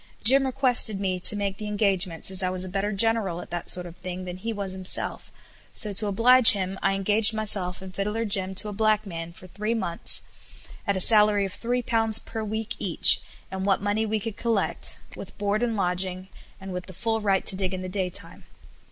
Jim 0.23 0.47
requested 0.47 0.99
me 0.99 1.19
to 1.19 1.35
make 1.35 1.57
the 1.57 1.67
engagements, 1.67 2.31
as 2.31 2.41
I 2.41 2.49
was 2.49 2.65
a 2.65 2.69
better 2.69 2.91
general 2.91 3.39
at 3.39 3.51
that 3.51 3.69
sort 3.69 3.85
of 3.85 3.95
thing 3.97 4.25
than 4.25 4.37
he 4.37 4.51
was 4.51 4.71
himself, 4.71 5.31
so 5.73 5.93
to 5.93 6.07
oblige 6.07 6.53
him 6.53 6.79
I 6.81 6.95
engaged 6.95 7.35
myself 7.35 7.83
and 7.83 7.93
Fiddler 7.93 8.25
Jim 8.25 8.55
to 8.55 8.67
a 8.69 8.73
black 8.73 9.05
man 9.05 9.31
for 9.31 9.45
three 9.45 9.75
months, 9.75 10.23
at 10.87 10.97
a 10.97 10.99
salary 10.99 11.45
of 11.45 11.53
three 11.53 11.83
pounds 11.83 12.17
per 12.17 12.43
week 12.43 12.75
each, 12.79 13.21
and 13.51 13.63
what 13.63 13.79
money 13.83 14.07
we 14.07 14.19
could 14.19 14.37
collect, 14.37 14.97
with 15.15 15.37
board 15.37 15.61
and 15.61 15.77
lodging, 15.77 16.29
and 16.59 16.73
with 16.73 16.87
the 16.87 16.93
full 16.93 17.21
right 17.21 17.45
to 17.45 17.55
dig 17.55 17.71
in 17.71 17.83
the 17.83 17.87
day 17.87 18.09
time. 18.09 18.45